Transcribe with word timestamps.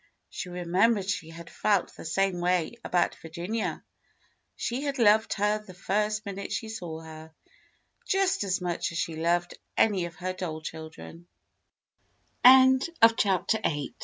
She 0.31 0.49
remembered 0.49 1.07
she 1.07 1.29
had 1.29 1.47
felt 1.47 1.93
the 1.95 2.05
same 2.05 2.39
way 2.41 2.73
about 2.83 3.13
Virginia. 3.13 3.83
She 4.55 4.81
had 4.81 4.97
loved 4.97 5.33
her 5.33 5.59
the 5.59 5.75
first 5.75 6.25
minute 6.25 6.51
she 6.51 6.69
saw 6.69 7.01
her, 7.01 7.35
just 8.07 8.43
as 8.43 8.61
much 8.61 8.91
as 8.91 8.97
she 8.97 9.15
loved 9.15 9.59
any 9.93 10.05
of 10.05 10.15
her 10.15 10.33
d 10.33 10.45